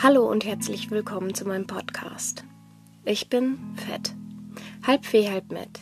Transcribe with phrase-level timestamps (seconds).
[0.00, 2.44] Hallo und herzlich willkommen zu meinem Podcast.
[3.04, 4.14] Ich bin Fett,
[4.86, 5.80] halb Fee, halb Met.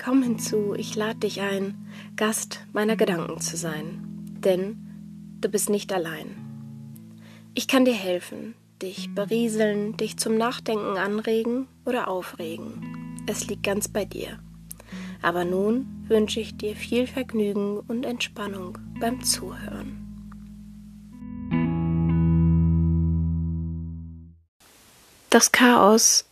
[0.00, 3.98] Komm hinzu, ich lade dich ein, Gast meiner Gedanken zu sein,
[4.44, 4.76] denn
[5.40, 6.36] du bist nicht allein.
[7.52, 13.24] Ich kann dir helfen, dich berieseln, dich zum Nachdenken anregen oder aufregen.
[13.26, 14.38] Es liegt ganz bei dir.
[15.20, 20.07] Aber nun wünsche ich dir viel Vergnügen und Entspannung beim Zuhören.
[25.30, 26.24] Das Chaos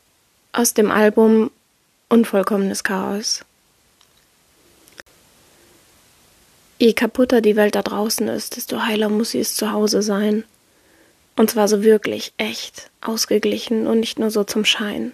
[0.52, 1.50] aus dem Album
[2.08, 3.44] Unvollkommenes Chaos.
[6.78, 10.44] Je kaputter die Welt da draußen ist, desto heiler muss sie es zu Hause sein.
[11.36, 15.12] Und zwar so wirklich, echt, ausgeglichen und nicht nur so zum Schein.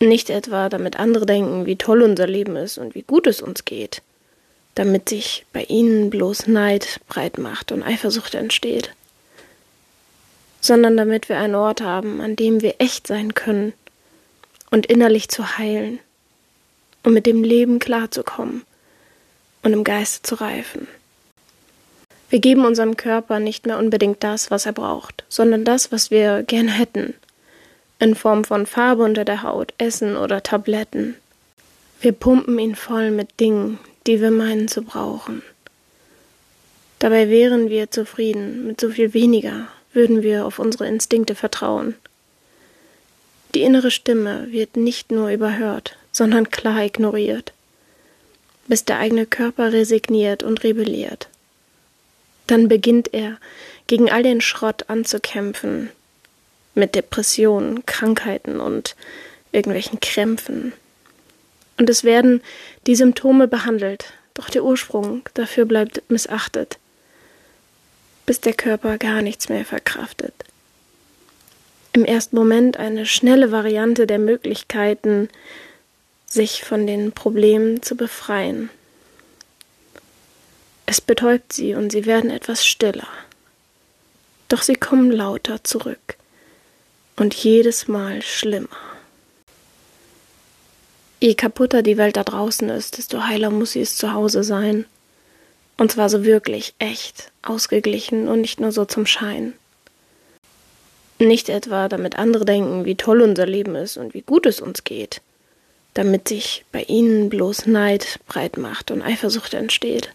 [0.00, 3.64] Nicht etwa, damit andere denken, wie toll unser Leben ist und wie gut es uns
[3.64, 4.02] geht,
[4.74, 8.92] damit sich bei ihnen bloß Neid breit macht und Eifersucht entsteht
[10.60, 13.72] sondern damit wir einen Ort haben, an dem wir echt sein können
[14.70, 15.98] und innerlich zu heilen,
[17.04, 18.62] um mit dem Leben klarzukommen
[19.62, 20.88] und im Geiste zu reifen.
[22.30, 26.42] Wir geben unserem Körper nicht mehr unbedingt das, was er braucht, sondern das, was wir
[26.42, 27.14] gern hätten,
[27.98, 31.16] in Form von Farbe unter der Haut, Essen oder Tabletten.
[32.00, 35.42] Wir pumpen ihn voll mit Dingen, die wir meinen zu brauchen.
[36.98, 41.94] Dabei wären wir zufrieden mit so viel weniger, würden wir auf unsere Instinkte vertrauen.
[43.54, 47.52] Die innere Stimme wird nicht nur überhört, sondern klar ignoriert,
[48.66, 51.28] bis der eigene Körper resigniert und rebelliert.
[52.46, 53.38] Dann beginnt er,
[53.86, 55.90] gegen all den Schrott anzukämpfen,
[56.74, 58.94] mit Depressionen, Krankheiten und
[59.50, 60.72] irgendwelchen Krämpfen.
[61.78, 62.42] Und es werden
[62.86, 66.78] die Symptome behandelt, doch der Ursprung dafür bleibt missachtet
[68.28, 70.34] bis der Körper gar nichts mehr verkraftet.
[71.94, 75.30] Im ersten Moment eine schnelle Variante der Möglichkeiten,
[76.26, 78.68] sich von den Problemen zu befreien.
[80.84, 83.08] Es betäubt sie und sie werden etwas stiller.
[84.48, 86.18] Doch sie kommen lauter zurück
[87.16, 88.68] und jedes Mal schlimmer.
[91.18, 94.84] Je kaputter die Welt da draußen ist, desto heiler muss sie es zu Hause sein.
[95.78, 99.54] Und zwar so wirklich, echt, ausgeglichen und nicht nur so zum Schein.
[101.20, 104.84] Nicht etwa, damit andere denken, wie toll unser Leben ist und wie gut es uns
[104.84, 105.20] geht,
[105.94, 110.12] damit sich bei ihnen bloß Neid breit macht und Eifersucht entsteht,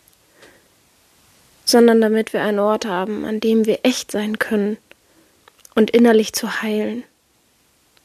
[1.66, 4.78] sondern damit wir einen Ort haben, an dem wir echt sein können
[5.76, 7.04] und innerlich zu heilen,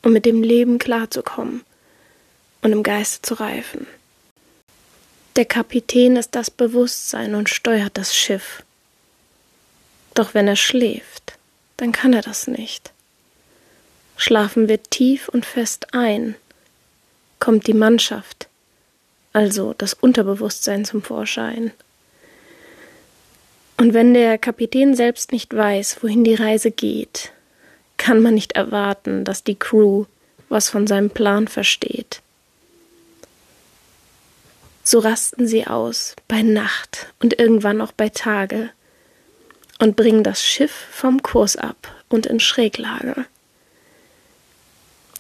[0.03, 1.63] um mit dem Leben klarzukommen
[2.63, 3.87] und im Geiste zu reifen.
[5.39, 8.65] Der Kapitän ist das Bewusstsein und steuert das Schiff.
[10.15, 11.39] Doch wenn er schläft,
[11.77, 12.91] dann kann er das nicht.
[14.17, 16.35] Schlafen wir tief und fest ein,
[17.39, 18.49] kommt die Mannschaft,
[19.33, 21.71] also das Unterbewusstsein zum Vorschein.
[23.77, 27.31] Und wenn der Kapitän selbst nicht weiß, wohin die Reise geht,
[27.97, 30.07] kann man nicht erwarten, dass die Crew
[30.49, 32.23] was von seinem Plan versteht.
[34.91, 38.71] So rasten sie aus, bei Nacht und irgendwann auch bei Tage,
[39.79, 43.27] und bringen das Schiff vom Kurs ab und in Schräglage.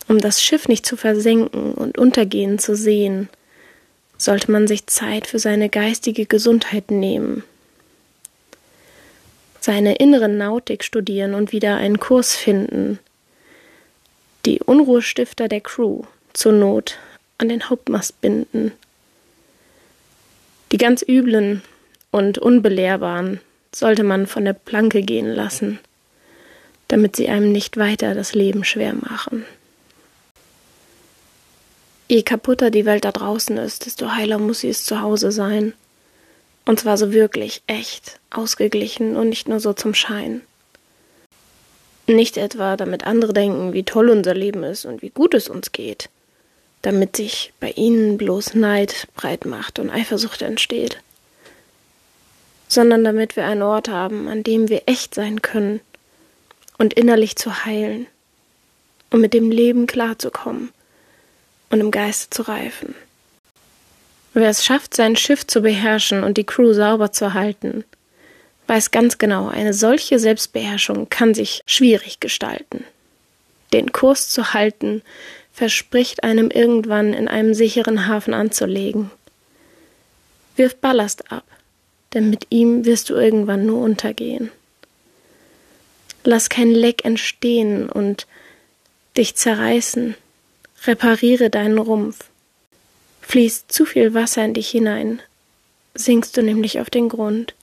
[0.08, 3.28] Um das Schiff nicht zu versenken und untergehen zu sehen,
[4.16, 7.44] sollte man sich Zeit für seine geistige Gesundheit nehmen,
[9.60, 13.00] seine innere Nautik studieren und wieder einen Kurs finden,
[14.46, 16.96] die Unruhestifter der Crew zur Not
[17.36, 18.72] an den Hauptmast binden
[20.78, 21.62] die ganz üblen
[22.12, 23.40] und unbelehrbaren
[23.74, 25.80] sollte man von der Planke gehen lassen,
[26.86, 29.44] damit sie einem nicht weiter das Leben schwer machen.
[32.06, 35.72] Je kaputter die Welt da draußen ist, desto heiler muss sie es zu Hause sein.
[36.64, 40.42] Und zwar so wirklich, echt, ausgeglichen und nicht nur so zum Schein.
[42.06, 45.72] Nicht etwa, damit andere denken, wie toll unser Leben ist und wie gut es uns
[45.72, 46.08] geht,
[46.82, 50.98] damit sich bei ihnen bloß Neid breit macht und Eifersucht entsteht,
[52.68, 55.80] sondern damit wir einen Ort haben, an dem wir echt sein können
[56.76, 58.06] und innerlich zu heilen,
[59.10, 60.70] um mit dem Leben klarzukommen
[61.70, 62.94] und im Geiste zu reifen.
[64.34, 67.84] Wer es schafft, sein Schiff zu beherrschen und die Crew sauber zu halten,
[68.68, 72.84] weiß ganz genau, eine solche Selbstbeherrschung kann sich schwierig gestalten.
[73.72, 75.02] Den Kurs zu halten,
[75.58, 79.10] verspricht einem irgendwann in einem sicheren Hafen anzulegen.
[80.54, 81.42] Wirf Ballast ab,
[82.14, 84.52] denn mit ihm wirst du irgendwann nur untergehen.
[86.22, 88.28] Lass kein Leck entstehen und
[89.16, 90.14] dich zerreißen.
[90.86, 92.26] Repariere deinen Rumpf.
[93.22, 95.20] Fließt zu viel Wasser in dich hinein,
[95.94, 97.56] sinkst du nämlich auf den Grund.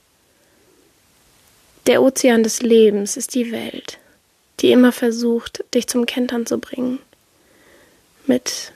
[1.86, 3.98] Der Ozean des Lebens ist die Welt,
[4.60, 6.98] die immer versucht, dich zum Kentern zu bringen.
[8.26, 8.72] Mit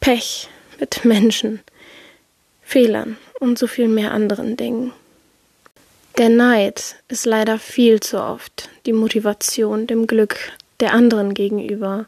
[0.00, 0.48] Pech,
[0.80, 1.60] mit Menschen,
[2.62, 4.92] Fehlern und so viel mehr anderen Dingen.
[6.16, 10.36] Der Neid ist leider viel zu oft die Motivation dem Glück
[10.80, 12.06] der anderen gegenüber,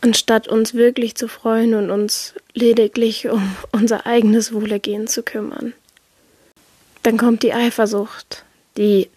[0.00, 5.74] anstatt uns wirklich zu freuen und uns lediglich um unser eigenes Wohlergehen zu kümmern.
[7.02, 8.44] Dann kommt die Eifersucht,
[8.76, 9.08] die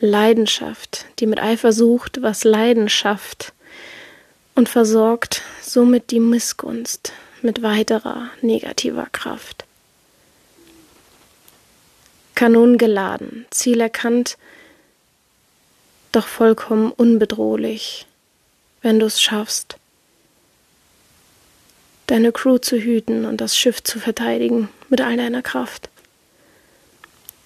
[0.00, 3.52] Leidenschaft, die mit Eifersucht was Leidenschaft
[4.54, 7.12] und versorgt somit die Missgunst
[7.42, 9.64] mit weiterer negativer Kraft.
[12.34, 14.38] Kanonen geladen, Ziel erkannt,
[16.12, 18.06] doch vollkommen unbedrohlich,
[18.82, 19.76] wenn du es schaffst,
[22.06, 25.88] deine Crew zu hüten und das Schiff zu verteidigen mit all deiner Kraft.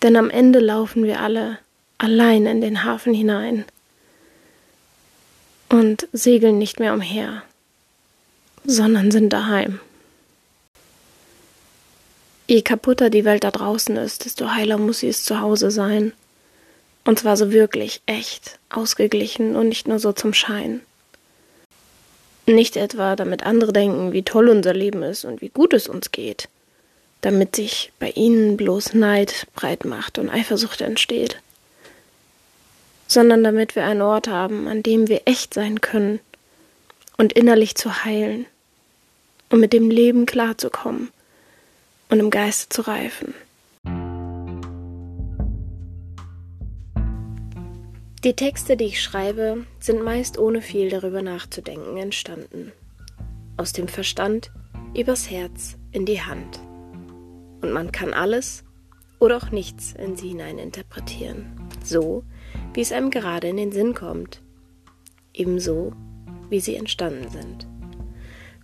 [0.02, 1.58] Denn am Ende laufen wir alle
[1.98, 3.64] allein in den Hafen hinein
[5.68, 7.42] und segeln nicht mehr umher,
[8.64, 9.80] sondern sind daheim.
[12.46, 16.12] Je kaputter die Welt da draußen ist, desto heiler muss sie es zu Hause sein.
[17.04, 20.80] Und zwar so wirklich, echt, ausgeglichen und nicht nur so zum Schein.
[22.46, 26.10] Nicht etwa, damit andere denken, wie toll unser Leben ist und wie gut es uns
[26.10, 26.48] geht,
[27.20, 31.42] damit sich bei ihnen bloß Neid breit macht und Eifersucht entsteht,
[33.08, 36.20] sondern damit wir einen Ort haben, an dem wir echt sein können
[37.16, 38.46] und innerlich zu heilen
[39.48, 41.08] und mit dem Leben klarzukommen
[42.10, 43.34] und im Geiste zu reifen.
[48.24, 52.72] Die Texte, die ich schreibe, sind meist ohne viel darüber nachzudenken entstanden.
[53.56, 54.50] Aus dem Verstand
[54.94, 56.60] übers Herz in die Hand.
[57.62, 58.64] Und man kann alles
[59.18, 61.46] oder auch nichts in sie hinein interpretieren.
[61.84, 62.24] So,
[62.74, 64.42] wie es einem gerade in den Sinn kommt.
[65.32, 65.92] Ebenso,
[66.50, 67.66] wie sie entstanden sind.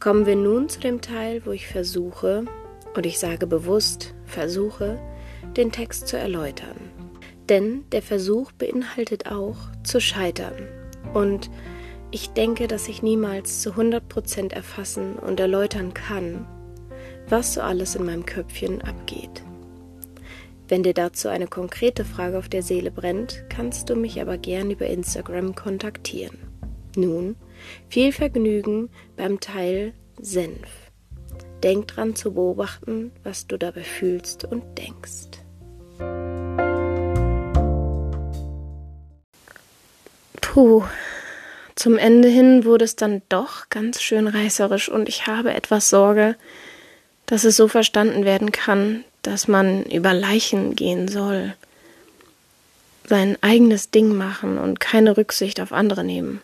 [0.00, 2.44] Kommen wir nun zu dem Teil, wo ich versuche,
[2.94, 4.98] und ich sage bewusst versuche,
[5.56, 6.76] den Text zu erläutern.
[7.48, 10.68] Denn der Versuch beinhaltet auch zu scheitern.
[11.12, 11.50] Und
[12.10, 16.46] ich denke, dass ich niemals zu 100% erfassen und erläutern kann,
[17.28, 19.42] was so alles in meinem Köpfchen abgeht.
[20.66, 24.70] Wenn dir dazu eine konkrete Frage auf der Seele brennt, kannst du mich aber gern
[24.70, 26.38] über Instagram kontaktieren.
[26.96, 27.36] Nun,
[27.88, 30.68] viel Vergnügen beim Teil Senf.
[31.62, 35.42] Denk dran zu beobachten, was du dabei fühlst und denkst.
[40.40, 40.84] Puh,
[41.74, 46.36] zum Ende hin wurde es dann doch ganz schön reißerisch und ich habe etwas Sorge,
[47.26, 51.54] dass es so verstanden werden kann, dass man über Leichen gehen soll,
[53.06, 56.40] sein eigenes Ding machen und keine Rücksicht auf andere nehmen.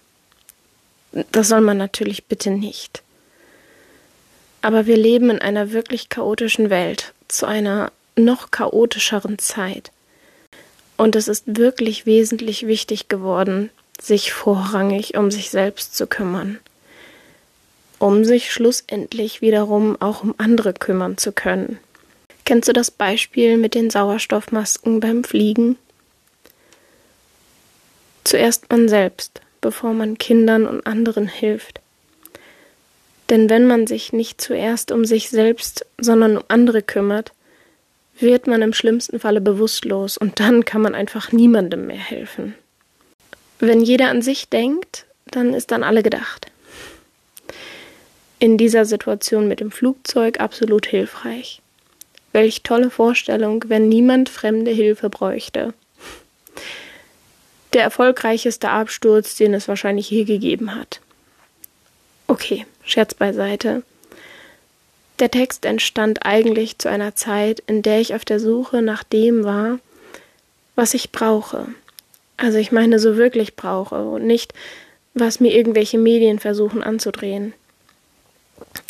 [1.33, 3.03] Das soll man natürlich bitte nicht.
[4.63, 9.91] Aber wir leben in einer wirklich chaotischen Welt, zu einer noch chaotischeren Zeit.
[10.97, 16.59] Und es ist wirklich wesentlich wichtig geworden, sich vorrangig um sich selbst zu kümmern,
[17.99, 21.79] um sich schlussendlich wiederum auch um andere kümmern zu können.
[22.51, 25.77] Kennst du das Beispiel mit den Sauerstoffmasken beim Fliegen?
[28.25, 31.81] Zuerst man selbst, bevor man Kindern und anderen hilft.
[33.29, 37.31] Denn wenn man sich nicht zuerst um sich selbst, sondern um andere kümmert,
[38.19, 42.57] wird man im schlimmsten Falle bewusstlos und dann kann man einfach niemandem mehr helfen.
[43.61, 46.51] Wenn jeder an sich denkt, dann ist an alle gedacht.
[48.41, 51.63] In dieser Situation mit dem Flugzeug absolut hilfreich.
[52.33, 55.75] Welch tolle Vorstellung, wenn niemand fremde Hilfe bräuchte.
[57.73, 61.01] Der erfolgreichste Absturz, den es wahrscheinlich je gegeben hat.
[62.27, 63.83] Okay, Scherz beiseite.
[65.21, 69.45] Der Text entstand eigentlich zu einer Zeit, in der ich auf der Suche nach dem
[69.45, 69.79] war,
[70.77, 71.67] was ich brauche.
[72.37, 74.55] Also ich meine, so wirklich brauche und nicht,
[75.13, 77.53] was mir irgendwelche Medien versuchen anzudrehen.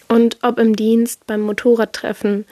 [0.07, 2.45] Und ob im Dienst, beim Motorradtreffen,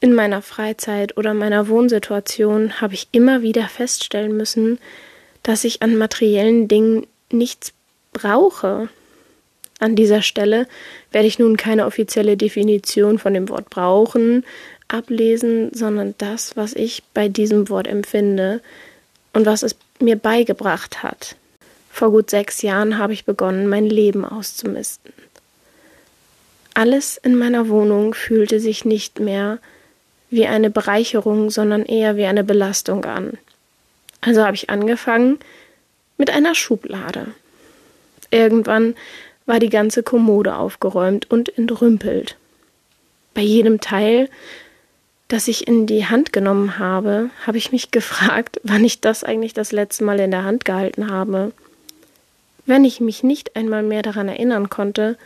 [0.00, 4.78] in meiner Freizeit oder meiner Wohnsituation habe ich immer wieder feststellen müssen,
[5.42, 7.72] dass ich an materiellen Dingen nichts
[8.12, 8.88] brauche.
[9.78, 10.66] An dieser Stelle
[11.12, 14.44] werde ich nun keine offizielle Definition von dem Wort brauchen
[14.88, 18.60] ablesen, sondern das, was ich bei diesem Wort empfinde
[19.32, 21.36] und was es mir beigebracht hat.
[21.90, 25.12] Vor gut sechs Jahren habe ich begonnen, mein Leben auszumisten.
[26.74, 29.58] Alles in meiner Wohnung fühlte sich nicht mehr
[30.30, 33.38] wie eine Bereicherung, sondern eher wie eine Belastung an.
[34.20, 35.38] Also habe ich angefangen
[36.18, 37.28] mit einer Schublade.
[38.30, 38.94] Irgendwann
[39.46, 42.36] war die ganze Kommode aufgeräumt und entrümpelt.
[43.34, 44.28] Bei jedem Teil,
[45.28, 49.54] das ich in die Hand genommen habe, habe ich mich gefragt, wann ich das eigentlich
[49.54, 51.52] das letzte Mal in der Hand gehalten habe.
[52.64, 55.16] Wenn ich mich nicht einmal mehr daran erinnern konnte,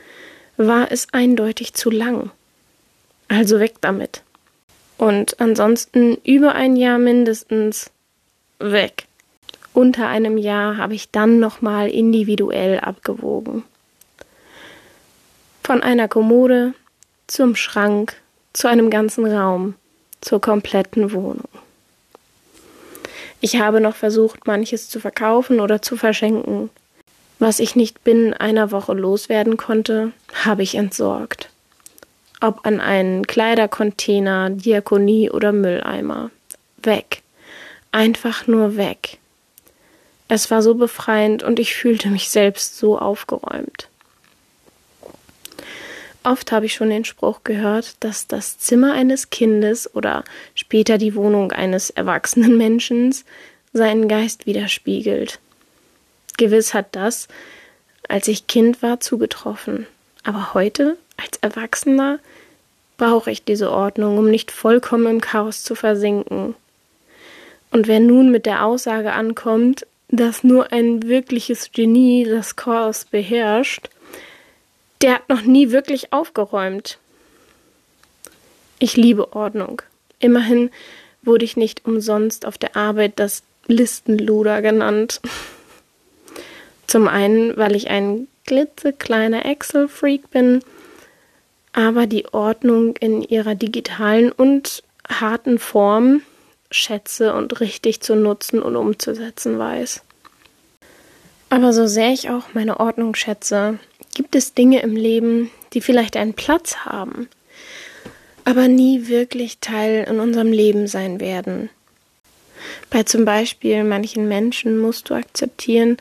[0.58, 2.30] war es eindeutig zu lang.
[3.28, 4.22] Also weg damit.
[5.00, 7.90] Und ansonsten über ein Jahr mindestens
[8.58, 9.06] weg.
[9.72, 13.62] Unter einem Jahr habe ich dann nochmal individuell abgewogen.
[15.64, 16.74] Von einer Kommode
[17.28, 18.14] zum Schrank,
[18.52, 19.74] zu einem ganzen Raum,
[20.20, 21.48] zur kompletten Wohnung.
[23.40, 26.68] Ich habe noch versucht, manches zu verkaufen oder zu verschenken.
[27.38, 30.12] Was ich nicht binnen einer Woche loswerden konnte,
[30.44, 31.48] habe ich entsorgt
[32.40, 36.30] ob an einen Kleidercontainer, Diakonie oder Mülleimer.
[36.82, 37.22] Weg.
[37.92, 39.18] Einfach nur weg.
[40.28, 43.88] Es war so befreiend und ich fühlte mich selbst so aufgeräumt.
[46.22, 51.14] Oft habe ich schon den Spruch gehört, dass das Zimmer eines Kindes oder später die
[51.14, 53.14] Wohnung eines erwachsenen Menschen
[53.72, 55.40] seinen Geist widerspiegelt.
[56.36, 57.26] Gewiss hat das,
[58.08, 59.86] als ich Kind war, zugetroffen.
[60.22, 62.18] Aber heute, als Erwachsener,
[63.00, 66.54] brauche ich diese Ordnung, um nicht vollkommen im Chaos zu versinken.
[67.70, 73.88] Und wer nun mit der Aussage ankommt, dass nur ein wirkliches Genie das Chaos beherrscht,
[75.00, 76.98] der hat noch nie wirklich aufgeräumt.
[78.78, 79.80] Ich liebe Ordnung.
[80.18, 80.70] Immerhin
[81.22, 85.22] wurde ich nicht umsonst auf der Arbeit das Listenluder genannt.
[86.86, 90.62] Zum einen, weil ich ein klitzekleiner Excel-Freak bin,
[91.72, 96.22] aber die Ordnung in ihrer digitalen und harten Form
[96.70, 100.02] schätze und richtig zu nutzen und umzusetzen weiß.
[101.48, 103.78] Aber so sehr ich auch meine Ordnung schätze,
[104.14, 107.28] gibt es Dinge im Leben, die vielleicht einen Platz haben,
[108.44, 111.68] aber nie wirklich Teil in unserem Leben sein werden.
[112.88, 115.96] Bei zum Beispiel manchen Menschen musst du akzeptieren,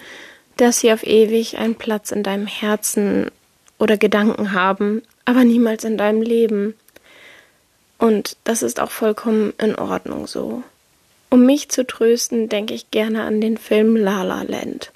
[0.58, 3.32] dass sie auf ewig einen Platz in deinem Herzen
[3.78, 6.74] oder Gedanken haben, aber niemals in deinem Leben.
[8.00, 10.64] Und das ist auch vollkommen in Ordnung so.
[11.30, 14.92] Um mich zu trösten, denke ich gerne an den Film La La Land.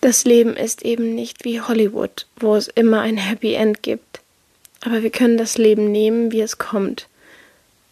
[0.00, 4.20] Das Leben ist eben nicht wie Hollywood, wo es immer ein Happy End gibt.
[4.80, 7.08] Aber wir können das Leben nehmen, wie es kommt,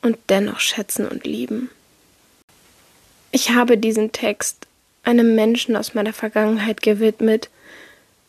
[0.01, 1.69] und dennoch schätzen und lieben.
[3.33, 4.67] Ich habe diesen Text
[5.03, 7.51] einem Menschen aus meiner Vergangenheit gewidmet,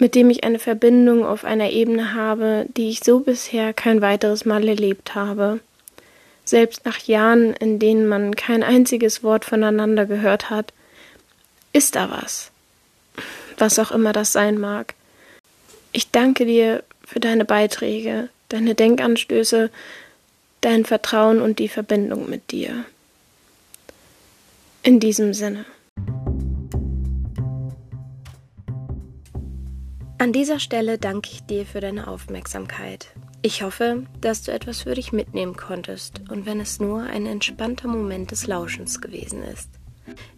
[0.01, 4.46] mit dem ich eine Verbindung auf einer Ebene habe, die ich so bisher kein weiteres
[4.46, 5.60] Mal erlebt habe.
[6.43, 10.74] Selbst nach Jahren, in denen man kein einziges Wort voneinander gehört hat,
[11.72, 12.50] ist da was.
[13.60, 14.96] Was auch immer das sein mag.
[15.91, 19.70] Ich danke dir für deine Beiträge, deine Denkanstöße,
[20.62, 22.86] dein Vertrauen und die Verbindung mit dir.
[24.81, 25.63] In diesem Sinne.
[30.22, 33.08] An dieser Stelle danke ich dir für deine Aufmerksamkeit.
[33.42, 37.88] Ich hoffe, dass du etwas für dich mitnehmen konntest und wenn es nur ein entspannter
[37.88, 39.72] Moment des Lauschens gewesen ist.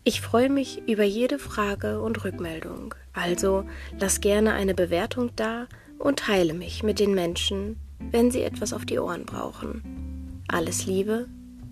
[0.06, 3.66] Ich freue mich über jede Frage und Rückmeldung, also
[4.00, 5.68] lass gerne eine Bewertung da
[6.00, 10.42] und teile mich mit den Menschen, wenn sie etwas auf die Ohren brauchen.
[10.48, 11.28] Alles Liebe,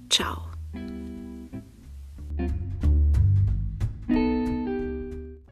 [0.09, 0.50] ciao.